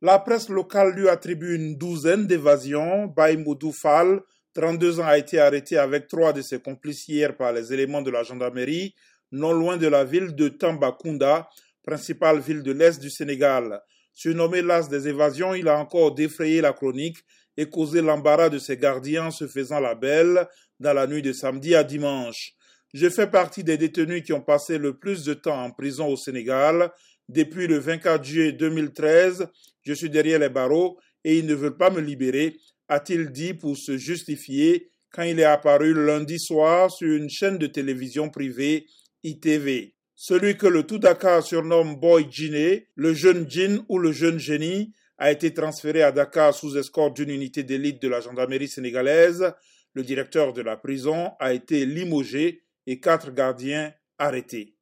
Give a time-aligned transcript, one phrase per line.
[0.00, 3.06] La presse locale lui attribue une douzaine d'évasions.
[3.06, 4.20] Baïmoudou Fall,
[4.54, 8.12] 32 ans, a été arrêté avec trois de ses complices hier par les éléments de
[8.12, 8.94] la gendarmerie,
[9.32, 11.48] non loin de la ville de Tambacounda,
[11.82, 13.82] principale ville de l'Est du Sénégal.
[14.12, 17.18] Surnommé l'as des évasions, il a encore défrayé la chronique
[17.56, 20.46] et causé l'embarras de ses gardiens se faisant la belle
[20.78, 22.52] dans la nuit de samedi à dimanche.
[22.94, 26.16] Je fais partie des détenus qui ont passé le plus de temps en prison au
[26.16, 26.90] Sénégal.
[27.28, 29.46] Depuis le 24 juillet 2013,
[29.82, 32.56] je suis derrière les barreaux et ils ne veulent pas me libérer,
[32.88, 37.66] a-t-il dit pour se justifier quand il est apparu lundi soir sur une chaîne de
[37.66, 38.86] télévision privée
[39.22, 39.94] ITV.
[40.14, 44.92] Celui que le tout Dakar surnomme Boy Jiné, le jeune djinn ou le jeune génie,
[45.18, 49.52] a été transféré à Dakar sous escorte d'une unité d'élite de la gendarmerie sénégalaise.
[49.92, 54.77] Le directeur de la prison a été limogé et quatre gardiens arrêtés.